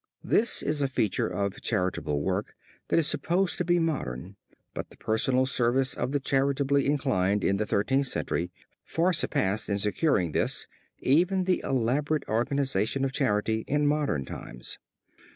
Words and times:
This 0.23 0.63
is 0.63 0.81
a 0.81 0.87
feature 0.87 1.27
of 1.27 1.61
charitable 1.61 2.23
work 2.23 2.55
that 2.87 2.97
is 2.97 3.05
supposed 3.05 3.59
to 3.59 3.63
be 3.63 3.77
modern, 3.77 4.35
but 4.73 4.89
the 4.89 4.97
personal 4.97 5.45
service 5.45 5.93
of 5.93 6.11
the 6.11 6.19
charitably 6.19 6.87
inclined 6.87 7.43
in 7.43 7.57
the 7.57 7.67
Thirteenth 7.67 8.07
Century, 8.07 8.49
far 8.83 9.13
surpassed 9.13 9.69
in 9.69 9.77
securing 9.77 10.31
this 10.31 10.67
even 11.01 11.43
the 11.43 11.61
elaborate 11.63 12.27
organization 12.27 13.05
of 13.05 13.11
charity 13.11 13.63
in 13.67 13.85
modern 13.85 14.25
times. 14.25 14.79